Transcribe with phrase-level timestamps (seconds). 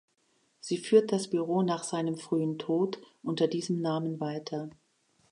[0.59, 4.71] Sie führt das Büro nach seinem frühen Tod unter diesem Namen weiter.